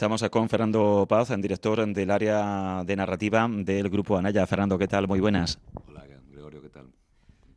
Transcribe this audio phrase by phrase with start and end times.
[0.00, 4.46] Estamos con Fernando Paz, director del área de narrativa del Grupo Anaya.
[4.46, 5.06] Fernando, ¿qué tal?
[5.06, 5.58] Muy buenas.
[5.86, 6.86] Hola, Gregorio, ¿qué tal?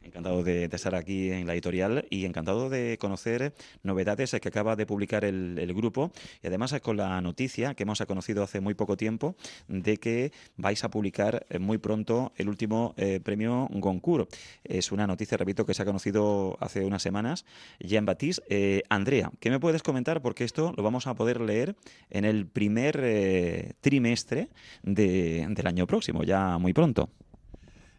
[0.04, 3.54] Encantado de, estar aquí en la editorial y encantado de conocer
[3.84, 6.12] novedades que acaba de publicar el, grupo
[6.44, 9.36] y además con la noticia que hemos conocido hace muy poco tiempo
[9.68, 14.30] de que vais a publicar eh, muy pronto el último eh, premio Goncourt.
[14.64, 17.46] Es una noticia, repito, que se ha conocido hace unas semanas.
[17.80, 18.44] Jean Baptiste.
[18.50, 20.22] Eh, Andrea, ¿qué me puedes comentar?
[20.22, 21.76] Porque esto lo vamos a poder leer
[22.10, 24.50] en el primer trimestre
[24.84, 27.10] del año próximo, ya muy pronto.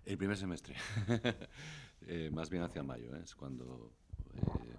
[0.05, 0.74] El primer semestre.
[2.06, 3.20] Eh, más bien hacia mayo, ¿eh?
[3.22, 3.92] es cuando...
[4.36, 4.76] Eh,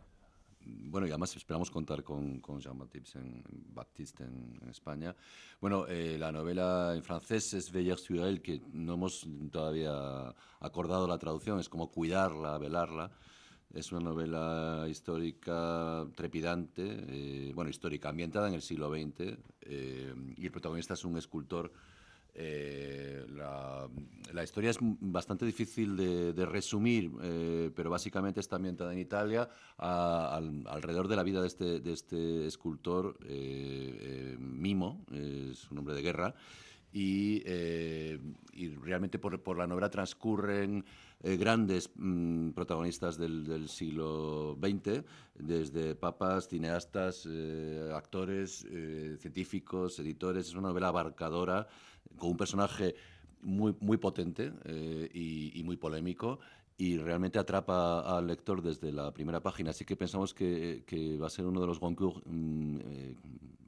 [0.68, 3.44] bueno, y además esperamos contar con, con Jean-Baptiste en,
[3.74, 5.16] Baptiste en, España.
[5.62, 11.60] Bueno, la novela en francés es Veiller sur que no hemos todavía acordado la traducción,
[11.60, 13.12] es como cuidarla, velarla.
[13.76, 20.96] Es una novela histórica trepidante, bueno, histórica, ambientada en el siglo XX, y el protagonista
[20.96, 21.72] es un escultor
[22.38, 23.26] eh,
[24.34, 31.08] la, historia es bastante difícil de, resumir, eh, pero básicamente está ambientada en Italia alrededor
[31.08, 36.36] de la vida de este, este escultor eh, Mimo, es un hombre de guerra,
[36.92, 37.44] y,
[38.82, 40.86] realmente por, la novela transcurren
[41.22, 45.04] grandes mm, protagonistas del, siglo XX,
[45.36, 47.28] desde papas, cineastas,
[47.94, 48.66] actores,
[49.20, 50.48] científicos, editores.
[50.48, 51.68] Es una novela abarcadora
[52.18, 52.96] con un personaje
[53.46, 56.40] muy, muy potente eh, y, muy polémico
[56.78, 59.70] y realmente atrapa al lector desde la primera página.
[59.70, 60.84] Así que pensamos que,
[61.22, 63.16] va a ser uno de los Goncourt, mm, eh,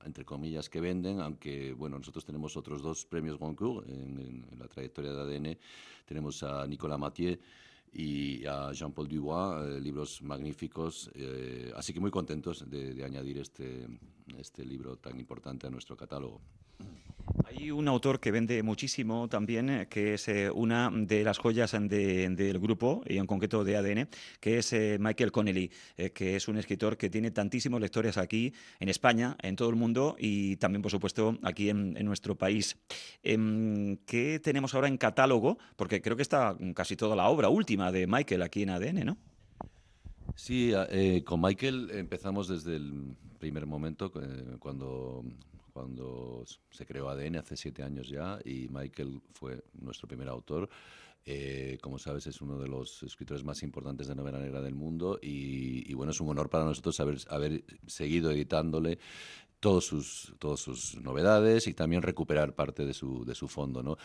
[0.03, 5.13] entre comillas, que venden, aunque bueno, nosotros tenemos otros dos premios Goncourt en, la trayectoria
[5.13, 5.57] de ADN.
[6.05, 7.37] Tenemos a Nicolas Mathieu
[7.93, 11.09] y a Jean-Paul Dubois, eh, libros magníficos.
[11.75, 13.87] así que muy contentos de, de añadir este,
[14.37, 16.41] este libro tan importante a nuestro catálogo.
[17.45, 21.71] Hay un autor que vende muchísimo también, eh, que es eh, una de las joyas
[21.71, 25.71] del grupo, y en concreto de ADN, que es eh, Michael Connelly,
[26.13, 30.15] que es un escritor que tiene tantísimos lectores aquí en España, en todo el mundo
[30.19, 32.77] y también, por supuesto, aquí en, nuestro país.
[33.23, 35.57] Em, ¿Qué tenemos ahora en catálogo?
[35.75, 39.17] Porque creo que está casi toda la obra última de Michael aquí en ADN, ¿no?
[40.35, 40.71] Sí,
[41.25, 44.11] con Michael empezamos desde el primer momento,
[44.59, 45.23] cuando
[45.77, 50.67] cuando se creó ADN hace siete años ya y Michael fue nuestro primer autor.
[51.29, 55.19] Eh, como sabes, es uno de los escritores más importantes de novela negra del mundo
[55.21, 58.97] y, bueno, es un honor para nosotros haber, seguido editándole
[59.59, 63.83] todos sus, todas sus novedades y también recuperar parte de su, de su fondo.
[63.83, 63.97] ¿no?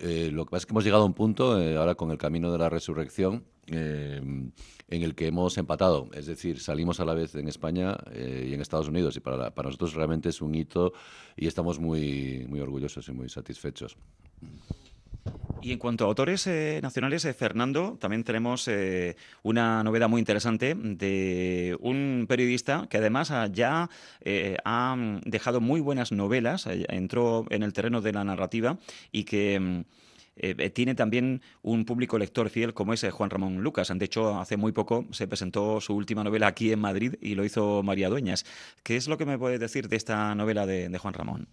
[0.00, 2.16] Eh, lo que pasa es que hemos llegado a un punto, eh, ahora con el
[2.16, 4.52] camino de la resurrección, en
[4.88, 6.08] el que hemos empatado.
[6.14, 9.68] Es decir, salimos a la vez en España y en Estados Unidos y para, para
[9.68, 10.94] nosotros realmente es un hito
[11.36, 13.98] y estamos muy, muy orgullosos y muy satisfechos.
[15.64, 20.18] Y en cuanto a autores eh, nacionales, eh, Fernando, también tenemos eh, una novedad muy
[20.18, 23.88] interesante de un periodista que además ya
[24.64, 28.78] ha dejado muy buenas novelas, entró en el terreno de la narrativa
[29.10, 29.58] y que...
[29.58, 29.84] Mm,
[30.74, 33.92] tiene también un público lector fiel como es Juan Ramón Lucas.
[33.94, 37.44] De hecho, hace muy poco se presentó su última novela aquí en Madrid y lo
[37.44, 38.44] hizo María Dueñas.
[38.82, 41.46] ¿Qué es lo que me puede decir de esta novela de Juan Ramón?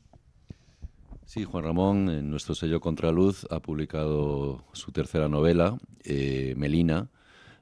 [1.33, 7.07] Sí, Juan Ramón, en nuestro sello Contraluz, ha publicado su tercera novela, eh, Melina,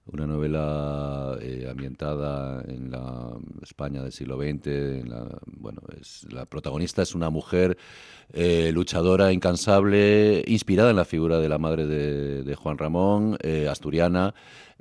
[0.08, 3.30] una novela eh, ambientada en la
[3.62, 5.06] España del siglo XX.
[5.46, 7.78] bueno, es, la protagonista es una mujer
[8.34, 13.38] eh, luchadora, incansable, inspirada en la figura de la madre de Juan Ramón,
[13.70, 14.34] asturiana.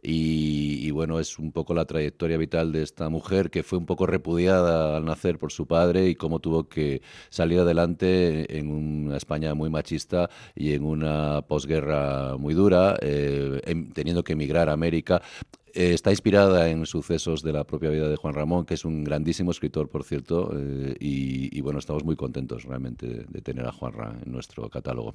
[0.02, 4.06] Y, bueno, es un poco la trayectoria vital de esta mujer que fue un poco
[4.06, 9.54] repudiada al nacer por su padre y cómo tuvo que salir adelante en una España
[9.54, 15.22] muy machista y en una posguerra muy dura, eh, em, teniendo que emigrar a América.
[15.74, 19.04] Eh, está inspirada en sucesos de la propia vida de Juan Ramón, que es un
[19.04, 23.92] grandísimo escritor, por cierto, eh, y, bueno, estamos muy contentos realmente de, tener a Juan
[23.92, 25.14] Ramón en nuestro catálogo.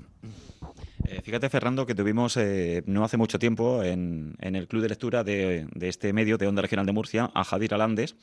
[1.06, 2.38] Eh, fíjate, Fernando, que tuvimos
[2.86, 6.86] no hace mucho tiempo en, el club de lectura de, este medio de Onda Regional
[6.86, 8.16] de Murcia a Javier Alandes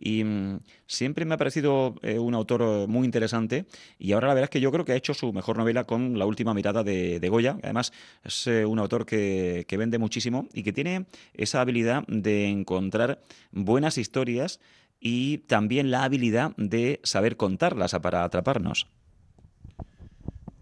[0.00, 3.66] y mm, siempre me ha parecido un autor muy interesante
[3.98, 6.18] y ahora la verdad es que yo creo que ha hecho su mejor novela con
[6.18, 7.58] La última mirada de, Goya.
[7.62, 7.92] Además,
[8.24, 13.20] es un autor que, que vende muchísimo y que tiene esa habilidad de encontrar
[13.52, 14.60] buenas historias
[15.00, 18.88] y también la habilidad de saber contarlas para atraparnos.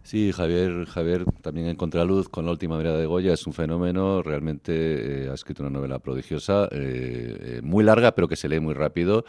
[0.06, 4.22] Sí, Javier, Javier también en Contraluz con la última mirada de Goya es un fenómeno,
[4.22, 8.60] realmente eh, ha escrito una novela prodigiosa, eh, eh, muy larga pero que se lee
[8.60, 9.24] muy rápido,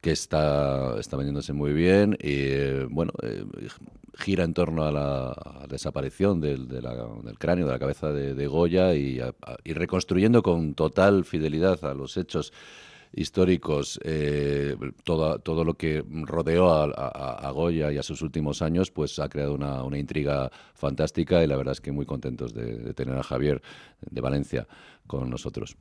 [0.00, 3.12] que está, está vendiéndose muy bien y bueno,
[4.14, 6.84] gira en torno a la, desaparición del, del,
[7.38, 9.20] cráneo, de la cabeza de, Goya y,
[9.64, 12.52] reconstruyendo con total fidelidad a los hechos
[13.12, 19.18] históricos, eh, todo, todo lo que rodeó a, Goya y a sus últimos años, pues
[19.18, 22.94] ha creado una, una intriga fantástica y la verdad es que muy contentos de, de
[22.94, 23.62] tener a Javier
[24.00, 24.66] de Valencia
[25.06, 25.76] con nosotros.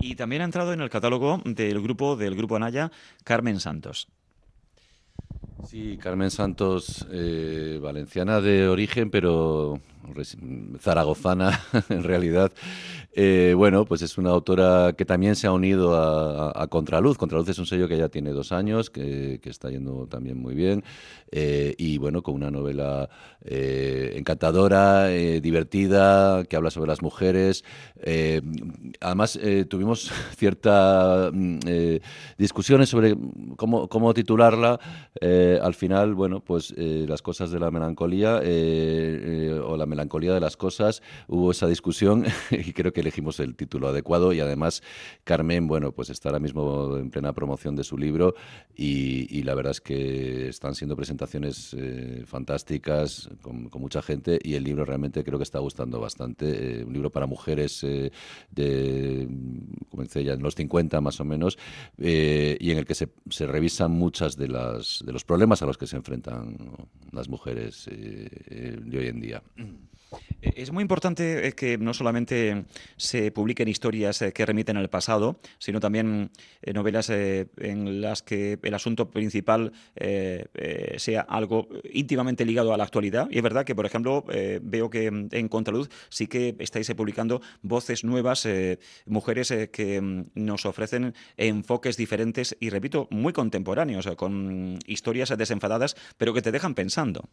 [0.00, 2.90] Y también ha entrado en el catálogo del grupo del grupo Anaya
[3.24, 4.08] Carmen Santos.
[5.66, 9.80] Sí, Carmen Santos, eh, valenciana de origen, pero
[10.80, 12.52] zaragozana en realidad.
[13.14, 17.18] Eh, bueno, pues es una autora que también se ha unido a, Contraluz.
[17.18, 20.82] Contraluz es un sello que ya tiene dos años, que, está yendo también muy bien.
[21.30, 23.10] Eh, y bueno, con una novela
[23.44, 27.64] eh, encantadora, divertida, que habla sobre las mujeres.
[29.00, 29.38] además,
[29.68, 31.58] tuvimos ciertas mm,
[32.38, 33.14] discusiones sobre
[33.56, 34.80] cómo, cómo titularla.
[35.62, 38.40] al final, bueno, pues las cosas de la melancolía
[39.66, 43.88] o la melancolía de las cosas, hubo esa discusión y creo que elegimos el título
[43.88, 44.82] adecuado y además
[45.24, 48.34] Carmen, bueno, pues está ahora mismo en plena promoción de su libro
[48.74, 54.62] y, la verdad es que están siendo presentaciones eh, fantásticas con, mucha gente y el
[54.62, 56.80] libro realmente creo que está gustando bastante.
[56.80, 58.12] Eh, un libro para mujeres eh,
[58.50, 59.28] de,
[59.90, 61.58] comencé ya en los 50 más o menos,
[61.98, 65.76] y en el que se, se, revisan muchas de, las, de los problemas a los
[65.76, 66.56] que se enfrentan
[67.10, 69.42] las mujeres de hoy en día.
[70.42, 72.64] Eh, es muy importante eh, que no solamente
[72.96, 76.30] se publiquen historias eh, que remiten al pasado, sino también
[76.74, 79.72] novelas en las que el asunto principal
[80.96, 83.28] sea algo íntimamente ligado a la actualidad.
[83.30, 84.24] Y es verdad que, por ejemplo,
[84.62, 88.46] veo que en Contraluz sí que estáis publicando voces nuevas,
[89.06, 96.34] mujeres que mm, nos ofrecen enfoques diferentes y, repito, muy contemporáneos, con historias desenfadadas, pero
[96.34, 97.28] que te dejan pensando.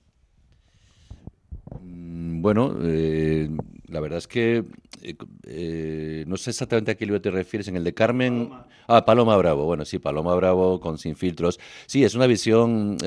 [2.42, 3.50] Bueno, eh,
[3.88, 4.64] la verdad es que
[5.02, 5.16] eh,
[5.48, 7.68] eh, no sé exactamente a qué libro te refieres.
[7.68, 8.48] En el de Carmen.
[8.48, 8.68] Paloma.
[8.88, 9.66] Ah, Paloma Bravo.
[9.66, 11.60] Bueno, sí, Paloma Bravo con Sin Filtros.
[11.86, 12.98] Sí, es una visión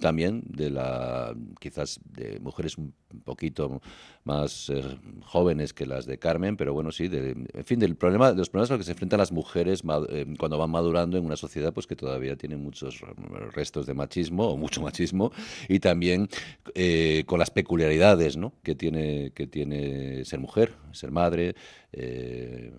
[0.00, 1.34] también de la.
[1.60, 2.94] quizás de mujeres un
[3.24, 3.80] poquito
[4.24, 4.72] más
[5.24, 8.70] jóvenes que las de Carmen, pero bueno, sí, en fin, del problema, de los problemas
[8.70, 9.82] a los que se enfrentan las mujeres
[10.38, 13.02] cuando van madurando en una sociedad pues que todavía tiene muchos
[13.52, 15.30] restos de machismo o mucho machismo
[15.68, 16.28] y también
[17.26, 18.52] con las peculiaridades ¿no?
[18.64, 21.25] que tiene que tiene ser mujer, ser madre,
[21.92, 22.72] eh,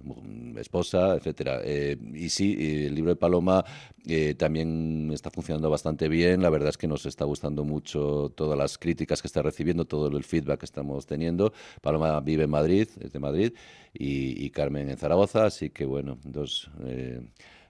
[0.57, 1.61] esposa, etcétera.
[1.63, 3.63] Eh, y sí, el libro de Paloma
[4.05, 6.41] eh, también está funcionando bastante bien.
[6.41, 10.07] La verdad es que nos está gustando mucho todas las críticas que está recibiendo, todo
[10.15, 11.53] el feedback que estamos teniendo.
[11.81, 13.53] Paloma vive en Madrid, es de Madrid,
[13.93, 16.69] y, Carmen en Zaragoza, así que bueno, dos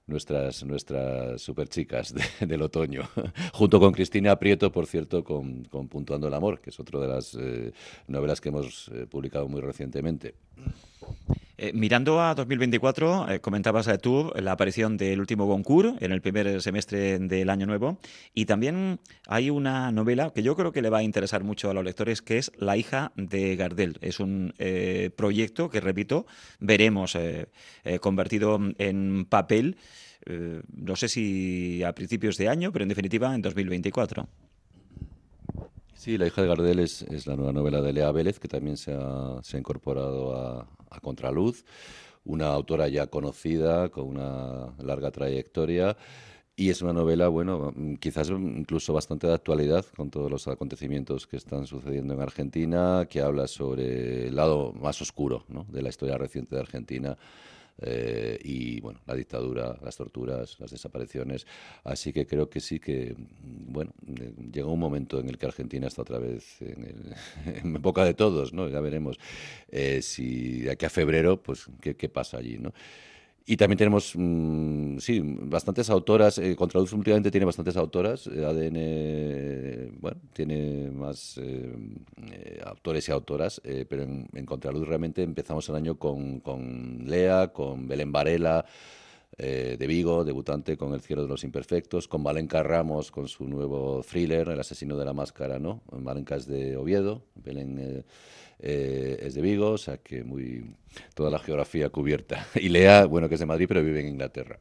[0.07, 3.03] nuestras, nuestras super chicas del otoño,
[3.53, 7.07] junto con Cristina Prieto, por cierto, con, con Puntuando el Amor, que es otra de
[7.07, 7.73] las eh,
[8.07, 10.35] novelas que hemos eh, publicado muy recientemente.
[11.59, 16.21] Eh, mirando a 2024, eh, comentabas a tú la aparición del último Goncourt en el
[16.21, 17.97] primer semestre del año nuevo
[18.35, 21.73] y también hay una novela que yo creo que le va a interesar mucho a
[21.73, 23.97] los lectores que es La hija de Gardel.
[24.01, 26.27] Es un eh, proyecto que, repito,
[26.59, 27.17] veremos
[28.01, 29.77] convertido en papel,
[30.25, 34.27] no sé si a principios de año, pero en definitiva en 2024.
[36.07, 38.93] Sí, La hija de Gardel es, la nueva novela de Lea Vélez, que también se
[38.93, 40.37] ha, incorporado
[40.89, 41.65] a Contraluz,
[42.23, 45.97] una autora ya conocida, con una larga trayectoria.
[46.55, 51.35] Y es una novela, bueno, quizás incluso bastante de actualidad con todos los acontecimientos que
[51.35, 56.55] están sucediendo en Argentina, que habla sobre el lado más oscuro de la historia reciente
[56.55, 57.17] de Argentina
[57.79, 61.45] eh, y bueno, la dictadura, las torturas, las desapariciones.
[61.83, 65.45] Así que creo que sí que, mm, bueno, eh, llega un momento en el que
[65.45, 67.13] Argentina está otra vez en,
[67.63, 68.67] en boca de todos, ¿no?
[68.69, 69.17] Ya veremos
[69.69, 72.73] eh, si de aquí a febrero, pues, qué pasa allí, ¿no?
[73.49, 76.37] Y también tenemos, mm, sí, bastantes autoras.
[76.37, 78.27] Eh, Contraluz últimamente tiene bastantes autoras.
[78.27, 81.73] Eh, ADN, bueno, tiene más eh,
[82.29, 87.53] eh, autores y autoras, pero en, en, Contraluz realmente empezamos el año con, con Lea,
[87.53, 88.65] con Belén Varela,
[89.37, 94.01] de Vigo, debutante con El cielo de los imperfectos, con Valenca Ramos con su nuevo
[94.01, 95.83] thriller, El asesino de la máscara, ¿no?
[95.91, 98.03] Valenca es de Oviedo, Belén
[98.59, 100.75] eh, es de Vigo, o sea que muy
[101.13, 102.47] toda la geografía cubierta.
[102.55, 104.59] Y Lea, bueno, que es de Madrid, pero vive en Inglaterra.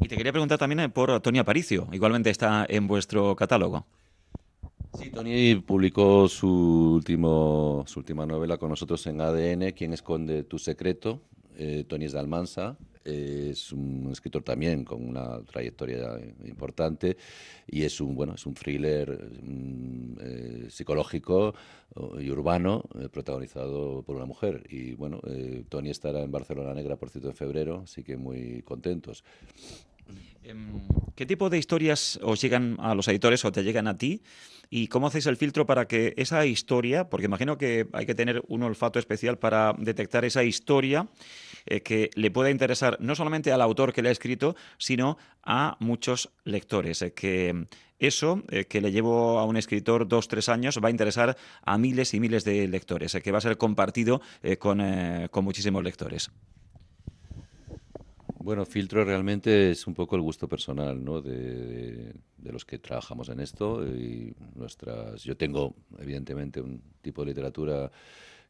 [0.00, 3.86] Y te quería preguntar también eh, por Tony Aparicio, igualmente está en vuestro catálogo.
[4.98, 10.58] Sí, Tony publicó su, último, su última novela con nosotros en ADN, Quien esconde tu
[10.58, 11.20] secreto.
[11.56, 17.16] Eh, Tony es de Almansa, es un escritor también con una trayectoria importante
[17.66, 19.30] y es un bueno es un thriller
[20.20, 21.54] eh, psicológico
[22.18, 24.64] y urbano eh, protagonizado por una mujer.
[24.68, 28.62] Y bueno eh, Tony estará en Barcelona Negra por cierto en febrero así que muy
[28.62, 29.24] contentos
[31.14, 34.22] ¿Qué tipo de historias os llegan a los editores o te llegan a ti?
[34.68, 38.42] ¿Y cómo hacéis el filtro para que esa historia, porque imagino que hay que tener
[38.48, 41.08] un olfato especial para detectar esa historia
[41.66, 45.76] eh, que le pueda interesar no solamente al autor que le ha escrito, sino a
[45.78, 47.00] muchos lectores?
[47.02, 47.66] Eh, que
[48.00, 51.78] eso eh, que le llevo a un escritor dos, tres años va a interesar a
[51.78, 54.20] miles y miles de lectores, que va a ser compartido
[54.58, 54.82] con,
[55.30, 56.30] con muchísimos lectores.
[58.44, 61.22] Bueno, filtro realmente es un poco el gusto personal ¿no?
[61.22, 63.82] de, los que trabajamos en esto.
[63.86, 67.90] Y nuestras, yo tengo, evidentemente, un tipo de literatura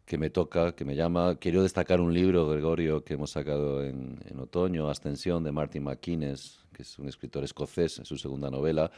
[0.04, 1.36] que me toca, que me llama.
[1.36, 6.82] Quiero destacar un libro, Gregorio, que hemos sacado en, otoño, Ascensión, de Martin McInnes, que
[6.82, 8.90] es un escritor escocés, es su segunda novela,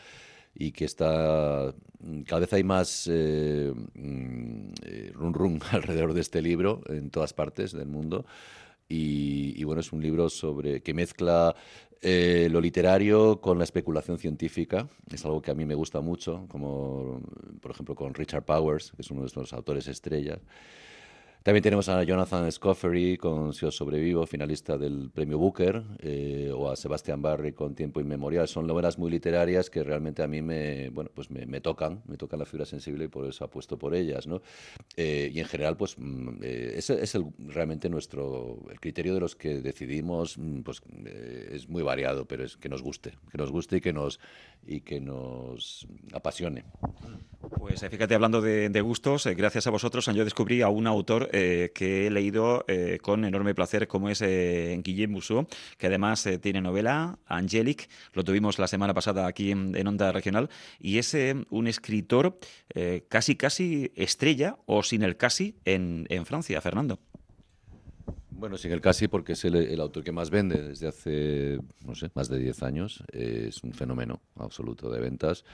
[0.54, 1.74] y que está.
[2.24, 7.34] Cada vez hay más eh, mm, eh, run run alrededor de este libro en todas
[7.34, 8.24] partes del mundo.
[8.88, 11.54] Y, bueno, es un libro sobre que mezcla
[12.02, 14.88] eh, lo literario con la especulación científica.
[15.10, 17.20] Es algo que a mí me gusta mucho, como
[17.60, 20.38] por ejemplo con Richard Powers, que es uno de nuestros autores estrellas.
[21.46, 26.68] También tenemos a Jonathan Scoffery con Si os sobrevivo, finalista del premio Booker, eh, o
[26.68, 28.48] a Sebastián Barry con Tiempo Inmemorial.
[28.48, 32.40] Son novelas muy literarias que realmente a mí me, bueno, pues me, tocan, me tocan
[32.40, 34.26] la fibra sensible y por eso apuesto por ellas.
[34.26, 34.42] ¿no?
[34.96, 39.20] Eh, y en general, pues mm, eh, ese es el, realmente nuestro, el criterio de
[39.20, 40.82] los que decidimos, mm, pues
[41.52, 44.18] es muy variado, pero es que nos guste, que nos guste y que nos,
[44.66, 46.64] y que nos apasione.
[47.56, 52.06] Pues fíjate, hablando de, gustos, gracias a vosotros yo descubrí a un autor eh, que
[52.06, 57.18] he leído eh, con enorme placer, como es eh, Guillaume Musso, que además tiene novela,
[57.26, 60.48] Angelic, lo tuvimos la semana pasada aquí en, Onda Regional,
[60.80, 61.14] y es
[61.50, 62.38] un escritor
[63.08, 66.98] casi, casi estrella, o sin el casi, en, Francia, Fernando.
[68.30, 72.10] Bueno, sin el casi porque es el, autor que más vende desde hace, no sé,
[72.14, 73.04] más de 10 años.
[73.12, 75.44] Es un fenómeno absoluto de ventas.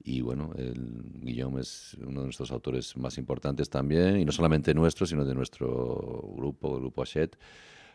[0.00, 4.74] Y bueno, el Guillaume es uno de nuestros autores más importantes también, y no solamente
[4.74, 7.36] nuestro, sino de nuestro grupo, el Grupo Hachette.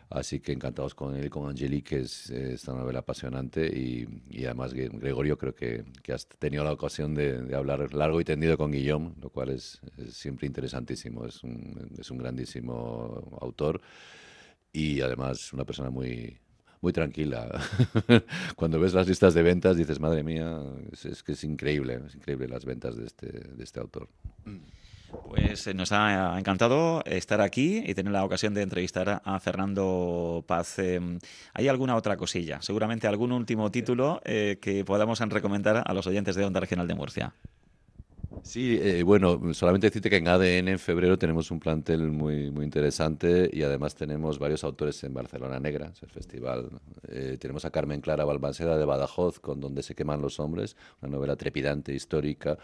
[0.10, 3.66] Así que encantados con él con Angelique, que es esta novela apasionante.
[3.66, 8.24] Y, y, además, Gregorio, creo que, que has tenido la ocasión de, hablar largo y
[8.26, 11.26] tendido con Guillaume, lo cual es, es siempre interesantísimo.
[11.26, 13.82] Es un, es un grandísimo autor
[14.72, 16.38] y además una persona muy,
[16.84, 17.50] muy tranquila.
[18.56, 20.60] Cuando ves las listas de ventas dices, madre mía,
[20.92, 24.10] es, que es increíble, es increíble las ventas de este, de este autor.
[25.30, 30.44] Pues eh, nos ha encantado estar aquí y tener la ocasión de entrevistar a Fernando
[30.46, 30.78] Paz.
[30.80, 31.20] Em,
[31.54, 32.62] ¿Hay alguna otra cosilla?
[32.62, 36.96] Seguramente algún último título eh, que podamos recomendar a los oyentes de Onda Regional de
[36.96, 37.34] Murcia.
[38.44, 42.66] Sí, eh, bueno, solamente decirte que en ADN en febrero tenemos un plantel muy, muy
[42.66, 46.70] interesante y además tenemos varios autores en Barcelona Negra, es el festival.
[47.08, 51.14] Eh, tenemos a Carmen Clara Balbanceda de Badajoz con Donde se queman los hombres, una
[51.14, 52.58] novela trepidante, histórica.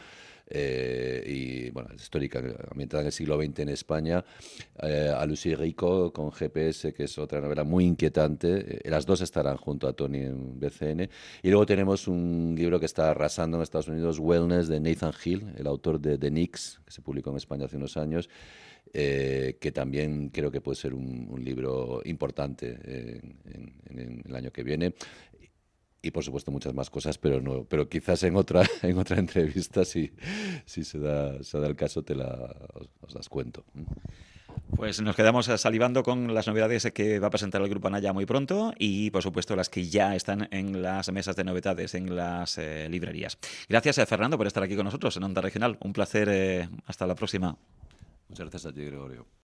[0.50, 2.42] Eh, y bueno, histórica,
[2.72, 4.26] ambientada en el siglo XX en España,
[4.82, 8.80] eh, a Lucy Rico con GPS, que es otra novela muy inquietante.
[8.88, 11.10] Eh, las dos estarán junto a Tony en BCN.
[11.44, 15.54] Y luego tenemos un libro que está arrasando en Estados Unidos, Wellness, de Nathan Hill,
[15.58, 18.30] el autor de The Nix, que se publicó en España hace unos años.
[18.92, 22.76] que también creo que puede ser un, libro importante
[23.86, 24.96] en, el año que viene
[26.02, 29.86] y por supuesto muchas más cosas, pero no, pero quizás en otra, en otra entrevista,
[29.86, 30.12] si,
[30.66, 32.56] si se, da, se da el caso, te la,
[33.02, 33.64] os, las cuento.
[34.76, 38.26] Pues nos quedamos salivando con las novedades que va a presentar el Grupo Anaya muy
[38.26, 42.58] pronto y, por supuesto, las que ya están en las mesas de novedades, en las
[42.58, 43.38] eh, librerías.
[43.68, 45.78] Gracias, a eh, Fernando, por estar aquí con nosotros en Onda Regional.
[45.82, 46.30] Un placer.
[46.32, 47.58] Eh, hasta la próxima.
[48.30, 49.26] Muchas gracias a ti, Gregorio.